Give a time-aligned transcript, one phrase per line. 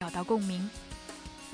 [0.00, 0.68] 找到共鸣。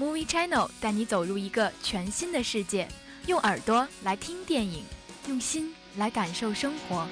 [0.01, 2.89] Movie Channel 带你走入一个全新的世界，
[3.27, 4.85] 用耳朵来听电影，
[5.29, 7.07] 用心来感受生活。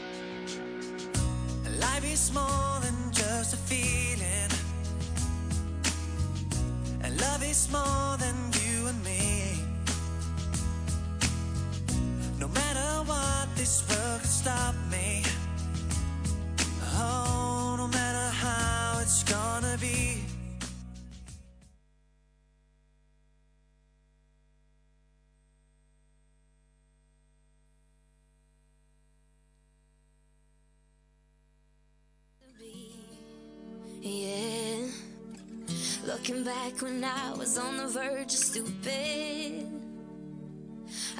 [36.82, 39.66] When I was on the verge of stupid.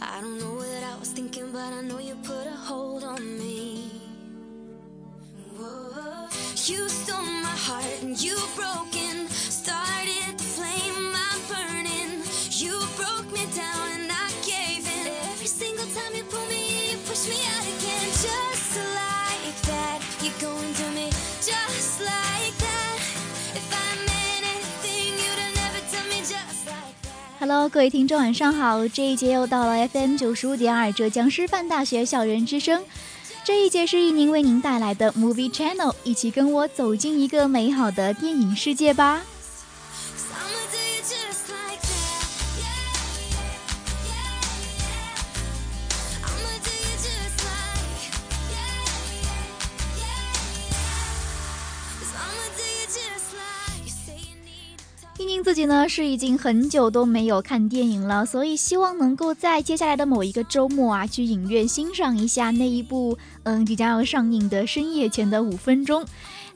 [0.00, 3.38] I don't know what I was thinking, but I know you put a hold on
[3.38, 3.90] me.
[5.58, 6.28] Whoa.
[6.64, 8.69] You stole my heart and you broken.
[27.40, 28.86] Hello，各位听众，晚上好！
[28.88, 32.84] 这一节又到了 FM 九十五点二浙江师范大学校园之声。
[33.42, 39.22] 这一节是一宁为您带来的 Movie Channel，一起跟我走进一个美好的电影世界吧。
[55.70, 66.02] 呢是已经很久都没有看电影了，所以希望能够在接下来的某一个周末啊，去影院欣赏一下那一部嗯即将要上映的《深夜前的五分钟》。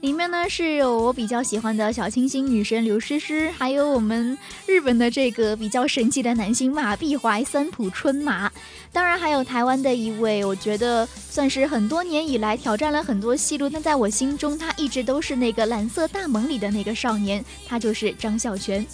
[0.04, 8.52] 里面呢是有我比较喜欢的小清新女神刘诗诗，还有我们日本的这个比较神奇的男星马碧怀、三浦春马，
[8.92, 18.86] 当然还有台湾的一位，我觉得算是很多年以来挑战了很多戏路，但在我心中他一直都是那个蓝色大门里的那个少年，他就是张孝全。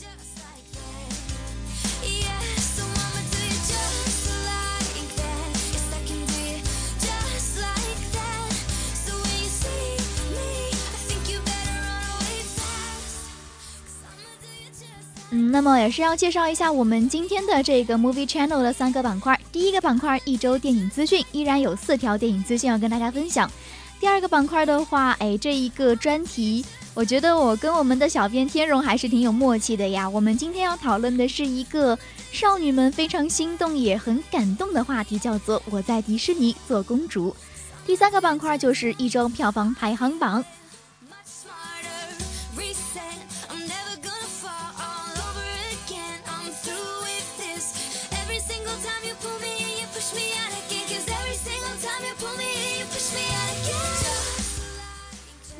[15.32, 19.38] 嗯，那么也是要介绍一下我们今天的这个 Movie Channel 的三个板块。
[19.52, 23.48] 第一个板块一周电影资讯，依然有四条电影资讯要跟大家分享。
[24.00, 26.64] 第二个板块的话，哎，这一个专题，
[26.94, 30.08] 我觉得我跟我们的小编天荣还是挺有默契的呀。
[30.08, 31.96] 我们今天要讨论的是一个
[32.32, 37.36] 少女们非常心动也很感动的话题，叫做“我在迪士尼做公主”。
[37.86, 40.44] 第三个板块就是一周票房排行榜。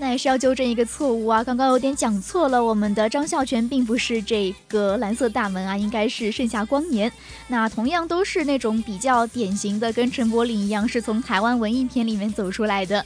[0.00, 7.12] 那也是要纠正一个错误啊，刚刚有点讲错了，我们的张孝全并不是这个蓝色大门啊，应该是盛夏光年。
[7.48, 13.04] 那同样都是那种比较典型的，跟陈柏霖一样，是从台湾文艺片里面走出来的。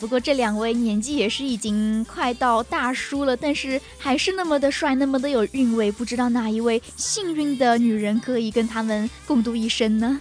[0.00, 5.92] 不过这两位年纪也是已经快到大叔了，但是还是那么的帅，那么的有韵味。
[5.92, 10.20] 不知道哪一位幸运的女人可以跟他们共度一生呢？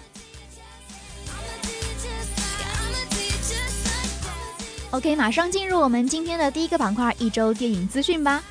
[4.91, 8.43] OK，马上进入我们今天的第一个板块——一周电影资讯吧。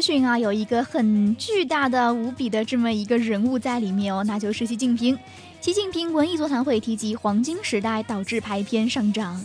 [0.00, 5.18] 讯啊，有一个很巨大的、无比的这么一个人物在里面哦，那就是习近平。
[5.60, 9.44] 习近平文艺座谈会提及黄金时代导致排片上涨。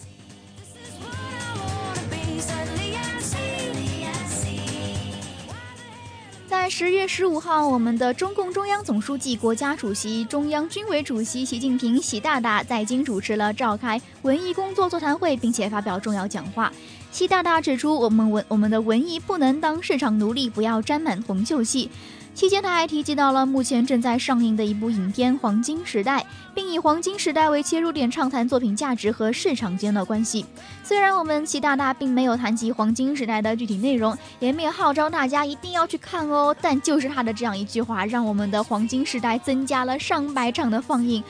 [6.48, 16.72] 在十月十五号，我们的中共中央总书记、国家主席、中央军委主席习近平（习大大）在京主持了召开文艺工作座谈会，并且发表重要讲话。
[17.16, 21.90] 习大大指出，我们文我们的文艺不能当市场奴隶，不要沾满红袖戏。
[22.34, 26.20] 期间，他还提及到了目前正在上映的一部影片《黄金时代》，
[26.54, 30.46] 并以黄金时代为切入点，畅谈作品价值和市场间的关系。
[30.84, 41.24] 虽然我们习大大并没有谈及黄金时代的具体内容，也没有号召大家一定要去看哦，但就是他的这样一句话，让我们的黄金时代增加了上百场的放映。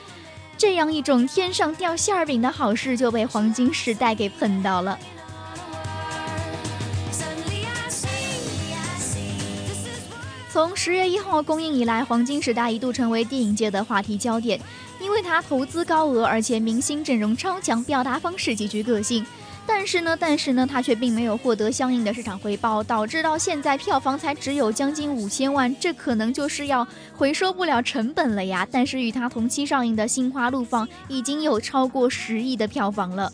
[0.58, 4.98] 这样一种天上掉馅儿饼的好事，就被黄金时代给碰到了。
[10.56, 14.58] 从十月一号公映以来，《黄金时代》一度成为电影界的话题焦点，
[14.98, 19.22] 因为它投资高额，而且明星阵容超强，表达方式极具个性。
[19.66, 28.66] 但是呢，但是呢，它却并没有获得相应的市场回报，导致到现在票房才只有将近五千万，这可能就是要回收不了成本了呀。
[28.72, 33.30] 但是与它同期上映的《心花怒放》已经有超过十亿的票房了。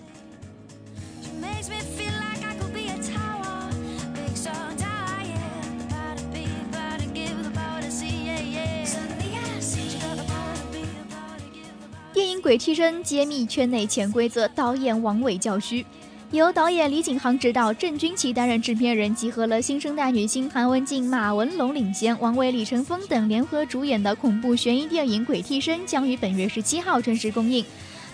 [12.42, 15.86] 鬼替身揭秘圈内潜规则，导演王伟教虚，
[16.32, 27.64] 由导演李景航执导，郑钧其担任制片人，集合了新生代女星韩文静、马文龙领衔，王伟、李成峰等联合主演的恐怖悬疑电影《鬼替身》将于本月十七号正式公映。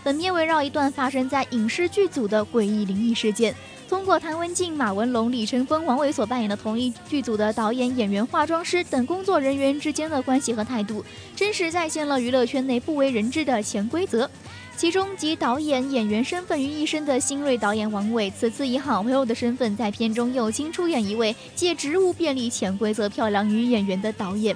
[0.04, 3.54] 本片围绕一段发生在影视剧组的诡异灵异事件。
[3.88, 11.02] 通过谭文静、马文龙、李晨峰、王伟所扮演的同一剧组的导演、演员、化妆师等工作人员之间的关系和态度，
[11.34, 14.30] 真实再现了娱乐圈内不为人知的潜规则。
[14.76, 24.54] 其中集导演、演员身份于一身的新锐导演王伟，此次以好朋友的身份在片中友情出演一位借职务便利潜规则漂亮女演员的导演。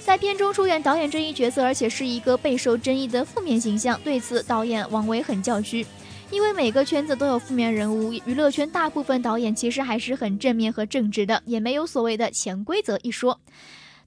[0.00, 4.00] 在片中出演导演这一角色，而且是一个备受争议的负面形象。
[4.02, 5.84] 对此，导演王伟很叫屈。
[6.30, 13.40] 因为每个圈子都有负面人物，娱乐圈大部分导演其实还是很正面和正直的，也没有所谓的潜规则一说。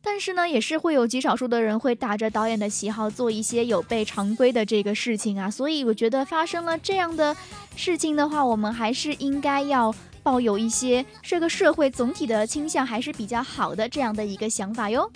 [0.02, 5.50] 但是呢，也是会有极少数的人会打着导演的旗号做一些有悖常规的这个事情啊。
[5.50, 7.36] 所以我觉得发生了这样的
[7.76, 15.10] 事情的话，我们还是应该要抱有一些这个社会总体的倾向还是比较好的这样的一个想法哟。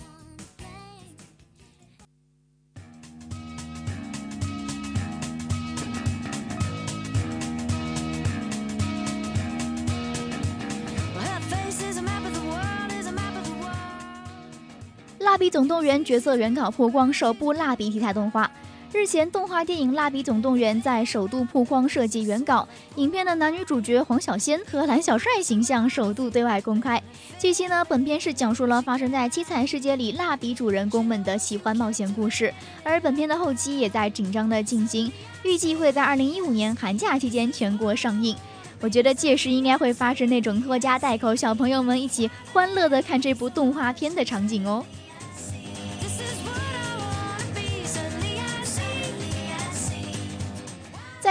[15.33, 18.51] 蜡笔总动员角色原稿曝光，首部蜡笔题材动画。
[18.91, 27.01] 日前，动画电影《蜡笔总动员》在首度曝光设计原稿，影片的男女主角黄小仙和蓝小帅形象首度对外公开。
[27.39, 32.53] 据悉呢，本片是讲述了发生在七彩世界里蜡笔主人公们的奇幻冒险故事，
[32.83, 35.11] 而本片的后期也在紧张的进行，
[35.43, 38.37] 预计会在二零一五年寒假期间全国上映。
[38.79, 44.85] 我觉得届时应该会发生那种拖家带口小朋友们一起欢乐的看这部动画片的场景哦。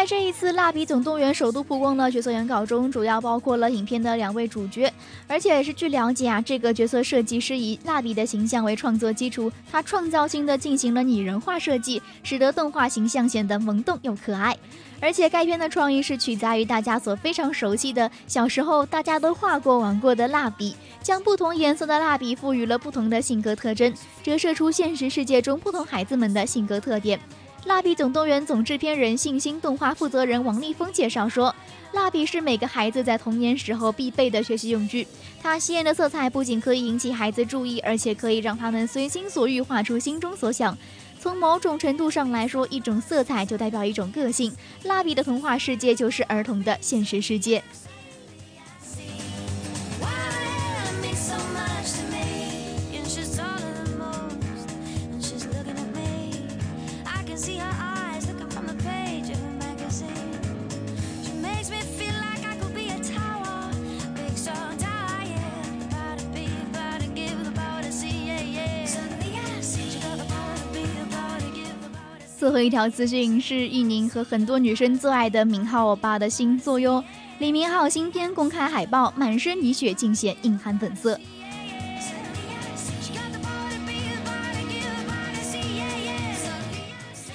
[0.03, 4.93] 在这一次《蜡笔总动员》首度曝光的角色原稿中，主要包括了影片的两位主角，
[5.29, 14.57] 而且也是据了解啊，这个角色设计师以蜡笔的形象为创作基础，他创造性的进行了拟人化设计，使得动画形象显得萌动又可爱。
[14.99, 27.21] 而且该片的创意是取材于大家所非常熟悉的小时候大家都画过玩过的蜡笔，将不同颜色的蜡笔赋予了不同的性格特征，折射出现实世界中不同孩子们的性格特点。
[27.65, 31.55] 蜡笔总动员总制片人、信心动画负责人王立峰介绍说
[31.95, 35.07] ：“蜡笔是每个孩子在童年时候必备的学习用具。
[35.41, 40.77] 它鲜艳的色彩不仅可以引起孩子注意，而且可以让他们随心所欲画出心中所想。
[41.21, 44.53] 从某种程度上来说，一种色彩就代表一种个性。
[44.83, 47.63] 蜡笔的童话世界就是儿童的现实世界。”
[72.43, 77.05] 最后一条资讯是艺宁和很多女生最爱的明浩欧巴的新作哟，
[77.39, 81.17] 李明浩新片公开海报，满身泥血尽显硬汉本色。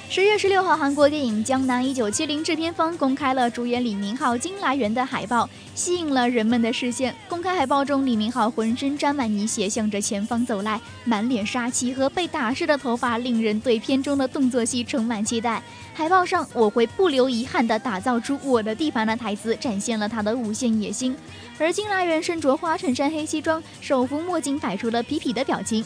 [0.10, 7.14] 十月十六号，韩国电影《江南一九七零》制片方公开了主演李明浩、金来源的海报，吸引了人们的视线。
[7.30, 15.62] 公开海报中，李明浩浑身沾满泥血，向着前方走来，满脸杀气和被打湿的头发，令人对片中的动作戏充满期待。
[15.94, 21.16] 海报上“我会不留遗憾地打造出我的地盘”的台词，展现了他的无限野心。
[21.60, 25.86] 而金来源身着花衬衫、黑西装，手扶墨镜，摆出了痞痞的表情。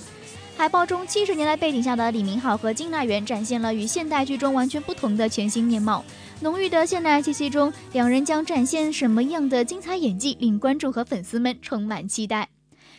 [0.62, 6.06] 海报中，七十年代背景下的李明浩和金娜媛展现了与现代剧中完全不同的全新面貌。
[6.42, 12.48] 浓郁的现代气息中，两人将展现什么样的精彩演技，令观众和粉丝们充满期待。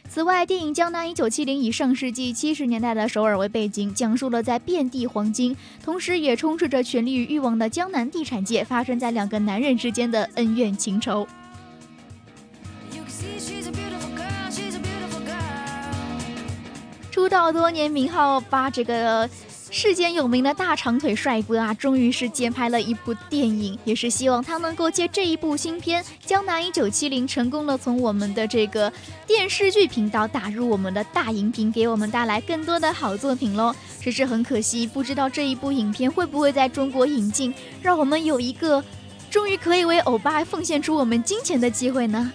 [0.08, 11.24] 此外，电影《江南一九七零》以上世纪七十年代的首尔为背景，讲述了在遍地黄金，同时也充斥着权力与欲望的江南地产界发生在两个男人之间的恩怨情仇。
[17.12, 19.28] 出道多年，明浩把这个
[19.70, 20.54] 世间有名的。
[20.54, 27.76] 大长腿帅哥啊，终于是接拍了一部电影，也是希望他能够借这一部新片《江南一九七零》，成功的。
[27.76, 28.46] 从我们的。
[28.46, 28.90] 这个
[29.26, 31.04] 电视剧频道打入我们的。
[31.04, 32.90] 大荧屏，给我们带来更多的。
[32.90, 33.74] 好作品喽。
[34.00, 37.52] 只是很可惜，不知道这一部影片会不会在中国引进，
[37.82, 38.82] 让我们有一个
[39.30, 41.70] 终于可以为欧巴奉献出我们金钱的。
[41.70, 42.32] 机会呢？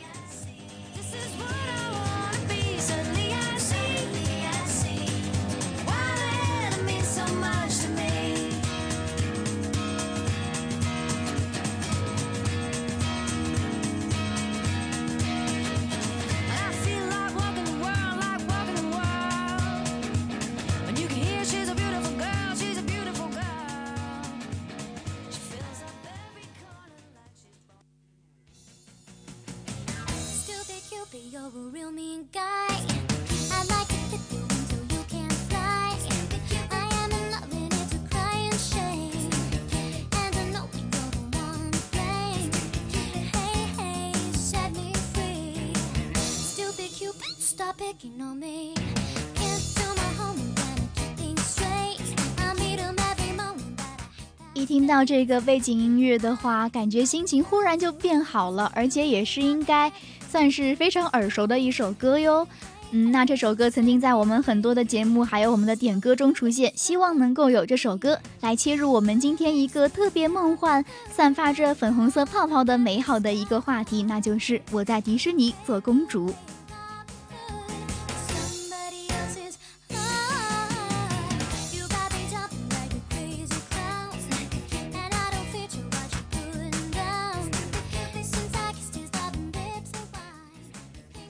[54.78, 59.92] 听到这个背景音乐的话，感觉心情忽然就变好了，而且也是应该
[60.30, 62.48] 算是非常耳熟的一首歌哟。
[62.92, 76.32] 嗯，那这首歌曾经在我们很多的节目还有我们的点歌中出现，希望能够有这首歌来切入我们今天一个特别梦幻、散发着粉红色泡泡的美好的一个话题，那就是我在迪士尼做公主。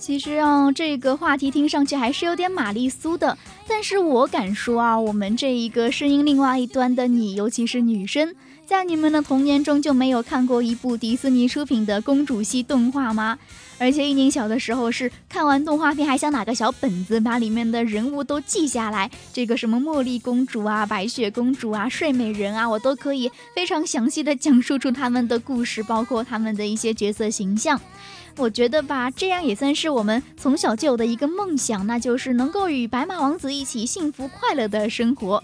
[0.07, 3.37] 其实啊，这个话题听上去还是有点玛丽苏的，
[3.67, 8.33] 但是我敢说啊，我们这一个声音另外一端的你，尤其是女生，
[8.65, 13.37] 在你们的童年中就没有看过一部迪士尼出品的公主系动画吗？
[13.79, 27.81] 而且一宁小的时候是看完动画片还想拿个小本子把里面的人物都记下来，这个什么茉莉公主啊、白雪公主啊、睡美人啊，我都可以非常详细的讲述出他们的故事，包括他们的一些角色形象。
[28.38, 35.44] 我觉得吧，这样也算是我们从小就有的一个梦想，那就是能够与白马王子一起幸福快乐的生活。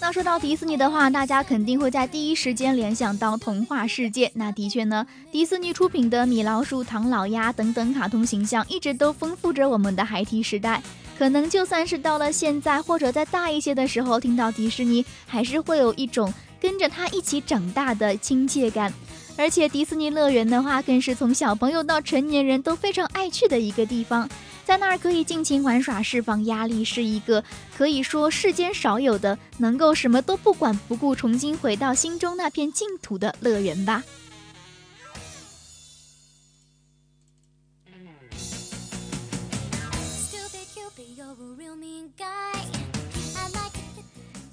[0.00, 4.30] 那说到迪士尼的话，大家肯定会在第一时间联想到童话世界。
[4.34, 10.82] 那的确呢，迪士尼出品的米老鼠、唐老鸭等等卡通形象，一直都丰富着我们的孩提时代。
[11.16, 16.32] 可能就算是到了现在，或者再大一些的时候，听到迪士尼，还是会有一种。
[16.64, 18.90] 跟着他一起长大的亲切感，
[19.36, 24.26] 而且迪士尼乐园的话，更是从小朋友到成年人都非常爱去的一个地方，
[24.64, 27.44] 在那儿可以尽情玩耍，释放压力，是一个
[27.76, 34.02] 可以说世间少有的能够什么都不管不顾，重新回到心中那片净土的乐园吧。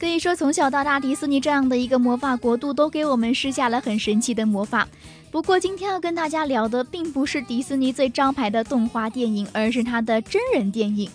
[0.01, 4.87] 可以说，从小到大，迪士尼这样的一个魔法国度，都给我们施下了很神奇的魔法。
[5.29, 11.07] 不过，今天要跟大家聊的，并不是迪士尼最招牌的动画电影，而是它的真人电影。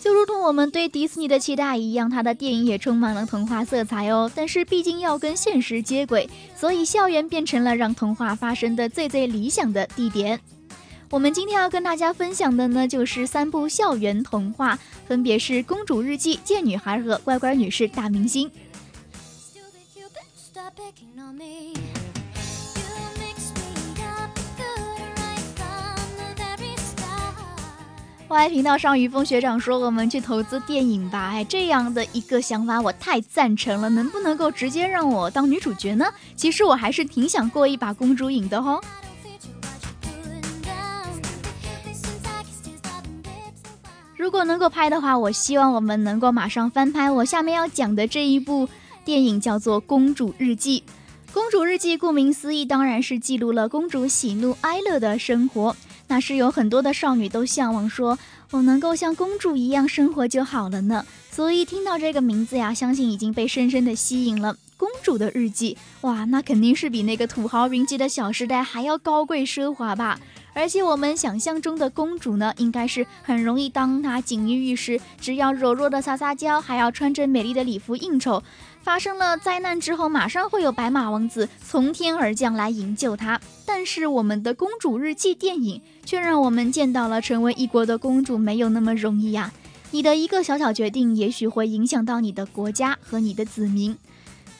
[0.00, 4.32] 就如同我们对迪士尼的期待一样，它的电影也充满了童话色彩哦。
[4.34, 10.40] 但是，毕竟要跟现实接轨，所以校园变成了让童话发生的最最理想的地点。
[11.10, 18.48] 我们今天要跟大家分享的呢，就是三部校园童话，分别是《公主日记》《贱女孩》和《乖乖女士大明星》。
[28.28, 33.90] Y 频道上，于峰学长说：“我们去投资电影吧。”哎，这样的一个想法我太赞成了。
[33.90, 36.06] 能不能够直接让我当女主角呢？
[36.36, 38.80] 其实我还是挺想过一把公主瘾的哦。
[44.30, 48.68] 如果能够拍的话，我希望我们能够马上翻拍我下面要讲的这一部
[49.04, 50.84] 电影，叫做《公主日记》。
[51.34, 55.74] 公主日记顾名思义，当然是记录了公主喜怒哀乐的生活。
[56.06, 58.16] 那是有很多的少女都向往，说
[58.52, 61.04] 我能够像公主一样生活就好了呢。
[61.32, 64.56] 所以听到这个名字呀，相信已经被深深的吸引了。
[64.76, 70.20] 公主的日记，哇，那肯定是比那个土豪云集的小时代还要高贵奢华吧。
[70.52, 78.42] 而且我们想象中的公主呢，应该是很容易当她锦衣玉食，只要柔弱的撒撒娇，还要穿着美丽的礼服应酬。
[78.82, 83.40] 发生了灾难之后，马上会有白马王子从天而降来营救她。
[83.66, 89.52] 但是我们的公主日记电影却让我们见到了成为一国的公主没有那么容易呀！
[89.92, 93.96] 你的一个小小决定，也许会影响到你的国家和你的子民。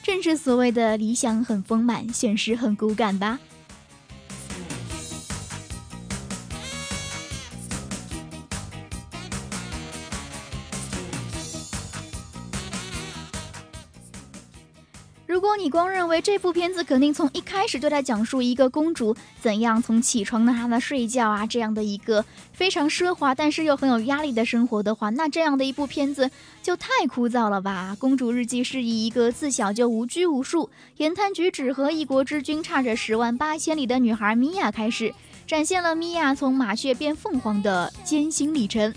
[0.03, 3.39] 正是所谓的理想很丰满，现实很骨感吧。
[15.51, 26.31] 如果你光认为这部片子肯定从一开始就在讲述一个公主怎样从起床到她的睡觉啊这样的一个非常奢华但是又很有压力的生活的话，那这样的一部片子
[26.63, 27.97] 就太枯燥了吧？
[27.99, 35.13] 公主日记是以一个自小就无拘无束、言谈举止和一国之君差着十万八千里的女孩米娅开始，
[35.45, 38.93] 展现了米娅从麻雀变凤凰的艰辛历程。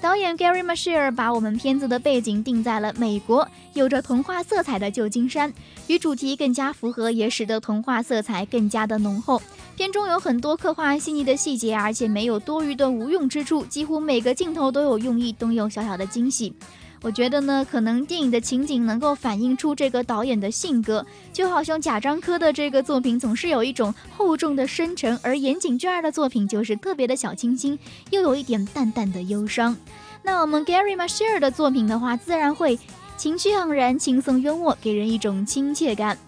[0.00, 5.52] 导演 Gary m a s h e r 把我们片子的背景定在了美国，有着童话色彩的旧金山，
[5.88, 9.42] 与主题更加符合，也使得童话色彩更加的浓厚。
[9.76, 16.54] 片中有很多刻画细腻的细节，而且没有多余的无用之处，几乎每个镜头都有用意，都有小小的惊喜。
[17.02, 27.78] 我觉得呢，可能电影的情景能够反映出这个导演的性格，就好像贾樟柯的这个作品总是有一种厚重的深沉，而岩井俊二的作品就是特别的小清新，
[28.10, 29.74] 又有一点淡淡的忧伤。
[30.22, 32.78] 那我们 Gary m a s h e r 的作品的话，自然会
[33.16, 36.18] 情绪盎然、轻松幽默，给人一种亲切感。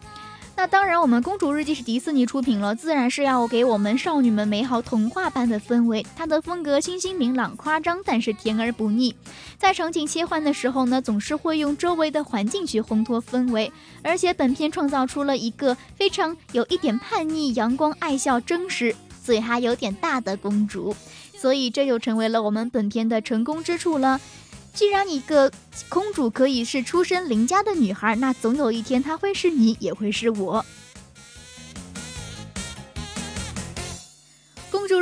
[0.54, 6.06] 那当然，我们《公主日记》是迪士尼出品了，自然是要给我们少女们美好童话般的氛围。
[6.14, 9.14] 它的风格清新明朗、夸张，但是甜而不腻。
[9.58, 13.72] 在场景切换的时候呢，总是会用周围的环境去烘托氛围。
[14.02, 20.94] 而且本片创造出了一个非常有一点叛逆、阳光、爱笑、真实，嘴还有点大的公主。
[21.36, 24.20] 所以这又成为了我们本片的成功之处了。
[24.72, 25.52] 既然一个
[25.88, 30.64] 公主可以是出身邻家的女孩，那总有一天她会是你，也会是我。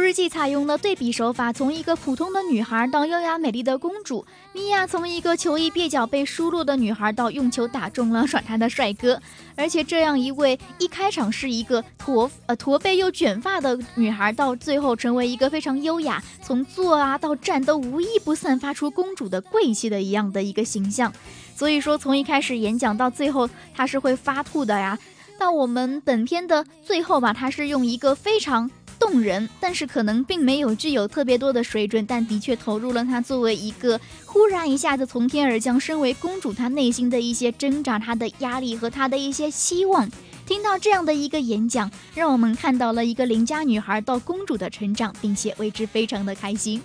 [0.01, 4.25] 日记采用了对比手法，从一个普通的女孩到优雅美丽的公主。
[4.53, 9.21] 米娅从一个球衣蹩脚被输落的女孩到用球打中了耍她的帅哥。
[9.57, 21.13] 而且这样一位一开场是一个驼呃驼背又卷发的女孩，到最后成为一个非常优雅，从坐啊到站都无一不散发出公主的贵气的一样的一个形象。
[21.55, 24.99] 所以说，从一开始演讲到最后，她是会发吐的呀。
[25.39, 28.71] 到我们本片的最后吧，她是用一个非常。
[29.01, 40.09] 动人，但是可能并没有具有特别多的水准，但的确投入了她作为一个忽然一下子从天而降，身为公主，她内心的一些挣扎、她的压力和她的一些希望。
[40.47, 46.83] 听到这样的一个演讲，让我们看到了一个邻家女孩到公主的成长，并且为之非常的开心。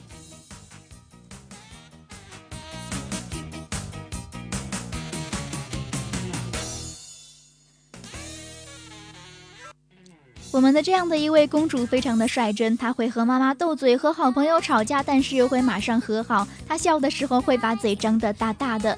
[10.55, 16.47] 我们的这样的一位公主非常的率真，她会和妈妈斗嘴，和好朋友吵架，但是又会马上和好。
[16.65, 18.97] 她笑的时候会把嘴张得大大的，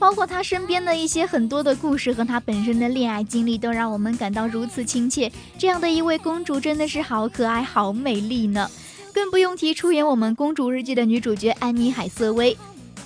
[0.00, 5.30] 包括她身边的一些很多的故事和她本身的恋爱经历，都让我们感到如此亲切。
[5.56, 8.68] 这样的一位公主真的是好可爱、好美丽呢。
[9.14, 12.58] 更不用提出演我们《公主日记》的女主角安妮海瑟薇，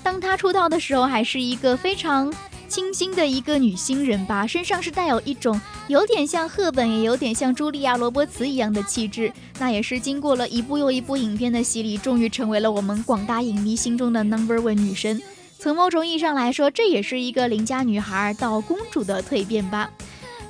[0.03, 2.33] 当她出道的时候还是一个非常。
[2.71, 9.33] 清新的一个女新人吧，身上是带有一种有点像赫本，也有点像茱莉亚·罗伯茨一样的气质。
[9.59, 15.21] 那也是经过了一部又一部影片的洗礼，终于成为了我们广大影迷心中的 Number One 女神。
[15.59, 19.91] 从某种意义上来说，这也是一个邻家女孩到公主的蜕变吧。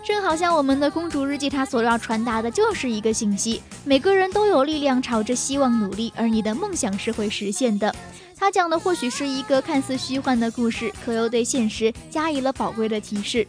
[0.05, 7.95] 正好像我们的《公主日记》，它所要传达的就是一个信息：每个人都有力量朝着希望努力，而你的梦想是会实现的。
[8.41, 13.47] 他讲的或许是一个看似虚幻的故事，可又对现实加以了宝贵的提示。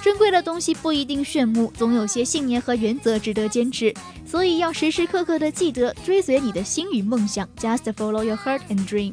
[0.00, 3.92] 珍贵的东西不一定炫目，总有些信念和原则值得坚持。
[4.24, 7.48] 所以要时时刻刻的记得追随你的心与梦想。
[7.58, 9.12] just follow your heart and dream。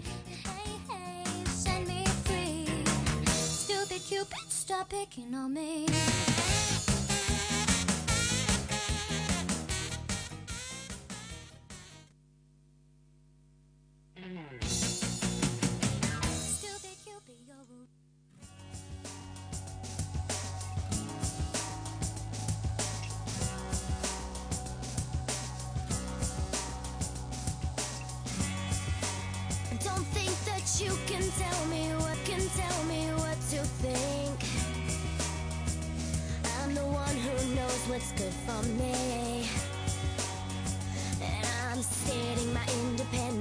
[4.65, 6.54] stop picking on me。
[30.81, 34.35] You can tell me what can tell me what to think.
[36.59, 39.47] I'm the one who knows what's good for me.
[41.21, 43.34] And I'm stating my independence.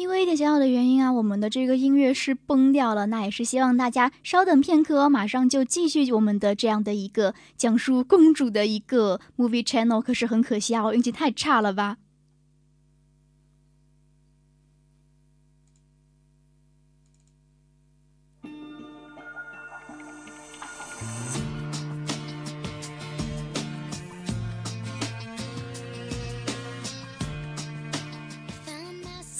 [0.00, 3.06] 因为一点小小的原因啊，我们的这个音乐是崩掉了。
[3.06, 10.00] 那也是希望大家稍等片刻，马上就继续我们的这样的一个讲述公主的一个 movie channel。
[10.00, 11.98] 可是很可惜啊，我运气太差了吧。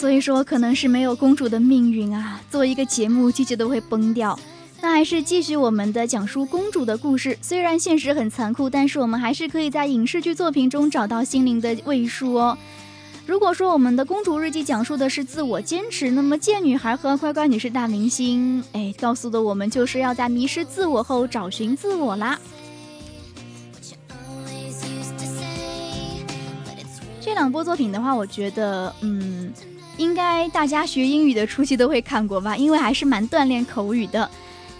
[0.01, 2.41] 所以说，可能是没有公主的命运啊。
[2.51, 4.39] 做一个节目，机器都会崩掉。
[4.81, 7.37] 那还是继续我们的讲述公主的故事。
[7.43, 12.57] 虽然现实很残酷，但是我们还是可以在影视剧作品中找到心灵的慰藉哦。
[13.27, 22.41] 如果说我们的公主日记讲述的是自我坚持，那么贱女孩和乖乖女是大明星，哎，告诉的我们就是要在迷失自我后找寻自我啦。
[27.21, 29.53] 这两部作品的话，我觉得，嗯，
[30.01, 34.31] 应该大家学英语的初期都会看过吧，因为还是蛮锻炼口语的。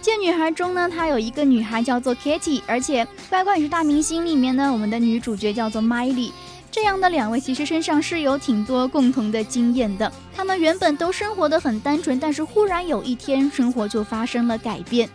[0.01, 6.31] 贱女孩中呢，她有一个女孩叫做 Kitty，而且乖乖女是大明星里面呢，我们的女主角叫做 Miley。
[6.71, 10.11] 这样的两位其实身上是有挺多共同的经验的。
[10.35, 15.07] 她们原本都生活的很单纯，但是忽然有一天，生活就发生了改变。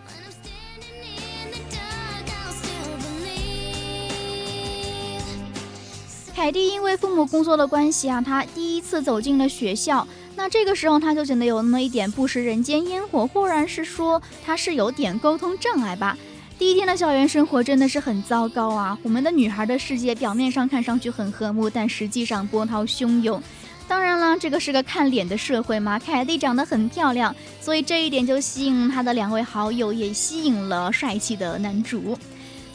[6.37, 10.07] 凯蒂因为父母工作的关系啊，她第一次走进了学校。
[10.35, 16.15] 那这个时候，她就觉得有那么一点不食人间烟火，或然是说她是有点沟通障碍吧。
[16.59, 18.99] 第一天的校园生活真的是很糟糕啊！
[19.03, 23.43] 我们的女孩的世界表面上看上去很和睦，但实际上波涛汹涌。
[23.89, 25.99] 当然了，这个是个看脸的社会嘛。
[25.99, 32.19] 凯蒂长得很漂亮，所以这一点就吸引她的两位好友，也吸引了帅气的男主。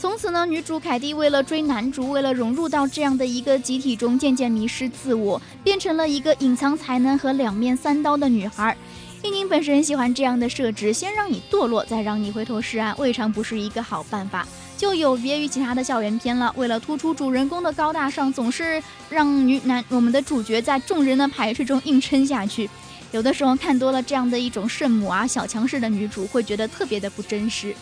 [0.01, 8.75] 从此呢，女主凯蒂为了追男主，为了融入到这样的一个集体中，渐渐迷失自我，变成了一个隐藏才能和两面三刀的女孩。
[9.21, 14.47] 一宁本身喜欢这样的设置，先让你堕落，再让你回头是岸，未尝不是一个好办法。
[14.75, 22.67] 就有别于其他的校园片了，为了突出主人公的高大上，总是让女男我们的主角在众人的排斥中硬撑下去。
[23.11, 27.75] 有的时候看多了这样的一种圣母啊、小强势的女主，会觉得特别的不真实。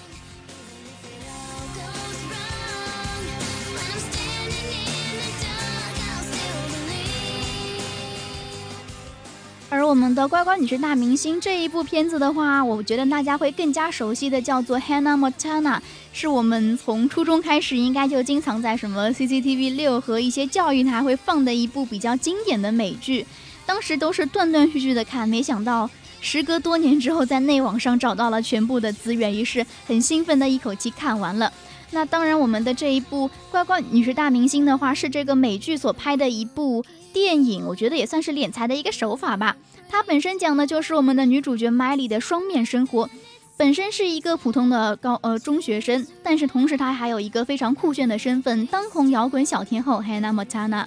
[9.90, 15.80] 我们的乖乖女是大明星这一部片子的话，我觉得大家会更加熟悉的叫做 Hannah Montana，
[16.14, 23.26] 是我们从初中开始应该就经常在什么 CCTV 六和一些教育台会放的一部比较经典的美剧，
[23.66, 25.90] 当时都是断断续续的看，没想到。
[26.22, 31.52] 时隔多年之后，在内网上找到了全部的资源，于是很兴奋的一口气看完了。
[31.90, 39.58] 那当然，我们的这一部《乖乖女是大明星》的话，是这个美剧所拍的一部电影，我觉得也算是敛财的一个手法吧。
[39.92, 43.10] 它本身讲的就是我们的女主角 Miley 的双面生活，
[43.58, 50.86] 本身是一个普通的高呃中学生，但是同时她还有一个非常酷炫的身份——当红摇滚小天后 Hannah Montana。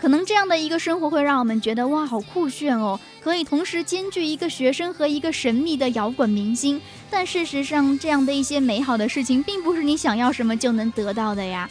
[0.00, 6.80] 可能这样的一个生活会让我们觉得哇，好酷炫哦，可以同时兼具一个学生和一个神秘的摇滚明星。
[7.10, 11.68] 但事实上，这样的一些美好的事情，并不是你想要什么就能得到的呀。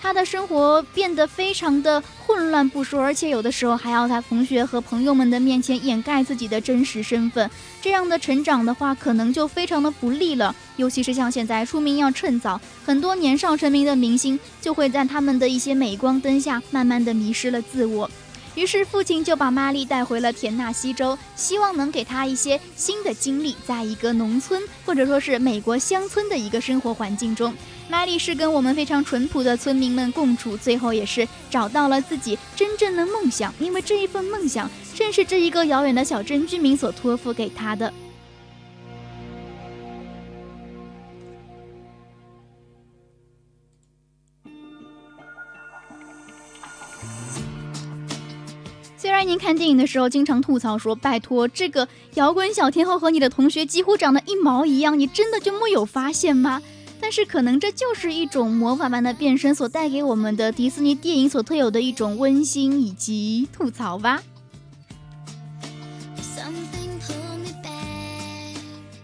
[0.00, 7.50] 他的生活变得非常的混乱不说，而且有的时候还要在同学和朋友们的面前掩盖自己的真实身份。
[7.82, 10.54] 这样的成长的话，可能就非常的不利了。
[10.76, 18.08] 尤其是像现在出名要趁早，很多年少成名的明星就会在他们的一些镁光灯下，慢慢的迷失了自我。
[18.54, 27.54] 于是父亲就把玛丽带回了田纳西州，希望能给她一些新的经历，在一个农村或者说是美国乡村的一个生活环境中。
[27.90, 37.92] 玛丽是跟我们非常淳朴的村民们共处，最后也是找到了自己真正的梦想，因为这一份梦想正是这一个遥远的小镇居民所托付给他的。
[48.98, 56.60] 虽然您看电影的时候经常吐槽说：“拜托，这个摇滚小天后和你的同学几乎长得一毛一样，你真的就没有发现吗？”
[57.08, 64.22] 但是可能这就是一种魔法般的变身所带给我们的迪士尼电影所特有的一种温馨以及吐槽吧。
[66.20, 67.00] Something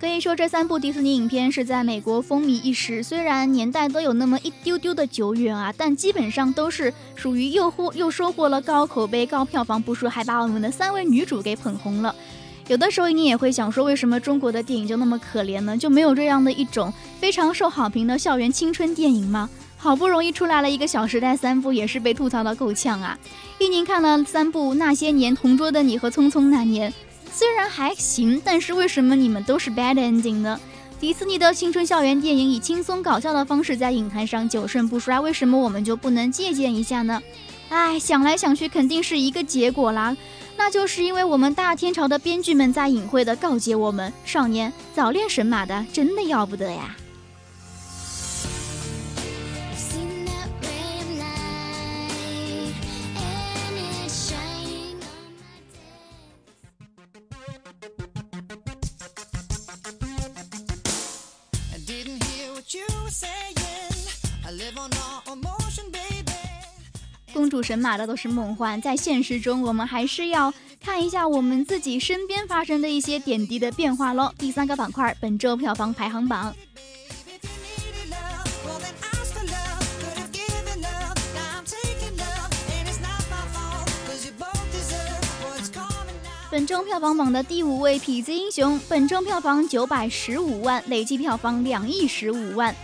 [0.07, 3.03] 以说，这三部迪士尼影片是在美国风靡一时。
[3.03, 12.15] 虽然年代都有那么一丢丢的久远啊，但基本上都是属于又获又收获了高口碑、高票房不说，还把我们的三位女主给捧红了。
[12.69, 15.77] 有的时候你也会想说，为什么中国的电影就那么可怜呢？
[15.77, 19.49] 就没有这样的一种非常受好评的校园青春电影吗？
[19.77, 23.19] 好不容易出来了一个《小时代》三部，也是被吐槽的够呛啊！
[23.59, 26.91] 一宁看了三部《那些年》《同桌的你》和《匆匆那年》。
[27.31, 30.59] 虽然还行，但是为什么你们都是 bad ending 呢？
[30.99, 37.21] 迪士尼的青春校园电影以轻松搞笑的方式在影坛上久盛不衰，为什么我们就不能借鉴一下呢？
[37.69, 40.17] 哎，想来想去，肯定是一个结果啦，
[40.57, 46.97] 那就是因为我们大天朝的编剧们在隐晦的告诫我们：少年早恋神马的真的要不得呀。
[67.45, 74.33] 公主神马的都是梦幻，在现实中，我们还是要看一下我们自己身边发生的一些点滴的变化喽。
[74.39, 76.55] 第三个板块，本周票房排行榜。
[86.51, 92.75] 本周票房榜的第五位，《痞子英雄》，本周票房九百十五万，累计票房两亿十五万。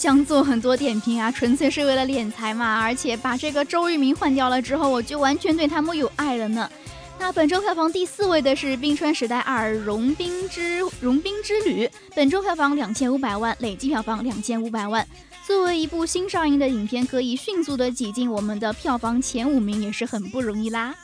[0.00, 2.80] 想做很多点评啊，纯粹是为了敛财嘛。
[2.80, 6.70] 而且把这个周渝民换掉了之后，我就完全对他木有爱了呢。
[7.18, 15.06] 那本周票房第四位的是《冰川时代二：融冰之融冰之旅》，本周票房两千五百万，累计票房两千五百万。
[15.46, 20.94] 作为一部新上映的影片，可以迅速的挤进我们的票房前五名，也是很不容易啦。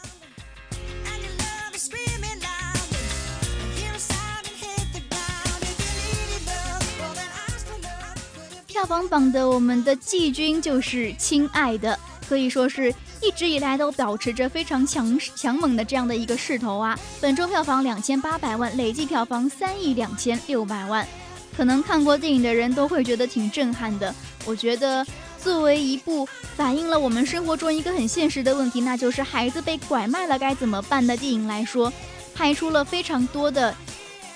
[8.86, 11.92] 票房榜的我们的季军就是《亲爱的》，
[12.28, 16.96] 可以说是一直以来都保持着非常强强猛的这样的一个势头啊。
[17.20, 21.04] 本周票房两千八百万，累计票房三亿两千六百万。
[21.56, 24.14] 可能看过电影的人都会觉得挺震撼的。
[24.44, 25.04] 我觉得，
[25.42, 31.92] 作为一部反映了我们生活中一个很现实的问题，那就是孩子被拐卖了该怎么办的电影来说，
[32.36, 33.74] 拍出了非常多的，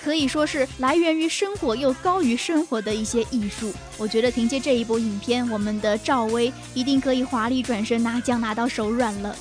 [0.03, 3.73] 可以说是来源于生活又高于生活的一些艺术。
[3.99, 9.37] 我觉得凭借这一部影片，我们的赵薇一定可以华丽转身拿奖拿到手软了。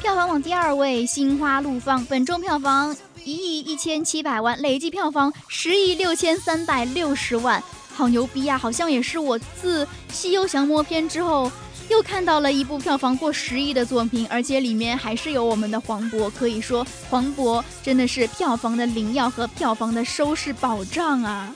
[0.00, 7.62] 票房榜第二位，《心花怒放》本周票房一亿一千七百万，累计票房十亿六千三百六十万，
[7.94, 8.56] 好牛逼呀！
[8.56, 11.52] 好像也是我自《西游降魔篇》之后，
[11.90, 16.30] 又看到了一部票房过十亿的作品，而且里面还是有我们的黄渤。
[16.30, 21.52] 可以说，黄渤真的是票房的灵药和票房的收视保障啊！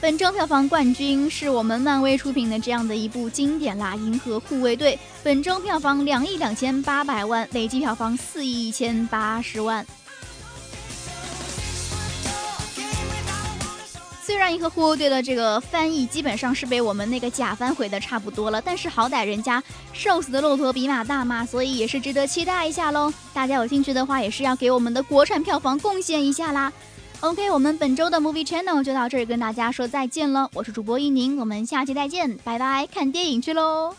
[0.00, 4.94] 本周票房冠军是我们漫威出品的这样的一部经典啦，《银河护卫队》。
[5.24, 9.84] 本周票房两亿两千八百万，累计票房四亿一千八十万。
[14.28, 19.62] 虽然《银河护卫队》的这个翻译基本上是被我们那个假翻毁的差不多了，但是好歹人家
[19.94, 23.10] 瘦死的骆驼比马大嘛，所以也是值得期待一下喽。
[23.32, 26.70] 大家有兴趣的话，也是要给我们的国产票房贡献一下啦。
[27.20, 30.50] OK，我们本周的 Movie Channel 就到这儿，跟大家说再见了。
[30.52, 33.94] 我是主播一宁，我们下期再见，拜拜，看电影去喽。